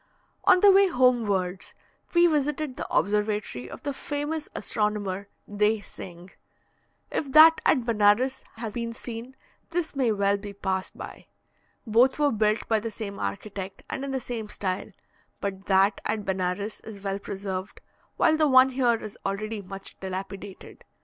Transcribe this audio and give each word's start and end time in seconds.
On 0.45 0.61
the 0.61 0.71
way 0.71 0.87
homewards, 0.87 1.75
we 2.15 2.25
visited 2.25 2.75
the 2.75 2.91
observatory 2.91 3.69
of 3.69 3.83
the 3.83 3.93
famous 3.93 4.49
astronomer, 4.55 5.27
Dey 5.47 5.79
Singh. 5.79 6.31
If 7.11 7.31
that 7.33 7.61
at 7.67 7.85
Benares 7.85 8.43
has 8.55 8.73
been 8.73 8.93
seen, 8.93 9.35
this 9.69 9.95
may 9.95 10.11
well 10.11 10.37
be 10.37 10.53
passed 10.53 10.97
by. 10.97 11.27
Both 11.85 12.17
were 12.17 12.31
built 12.31 12.67
by 12.67 12.79
the 12.79 12.89
same 12.89 13.19
architect, 13.19 13.83
and 13.91 14.03
in 14.03 14.09
the 14.09 14.19
same 14.19 14.49
style; 14.49 14.89
but 15.39 15.67
that 15.67 16.01
at 16.03 16.25
Benares 16.25 16.79
is 16.81 17.03
well 17.03 17.19
preserved, 17.19 17.79
while 18.17 18.37
the 18.37 18.47
one 18.47 18.69
here 18.69 18.95
is 18.95 19.19
already 19.23 19.61
much 19.61 19.99
dilapidated. 19.99 20.83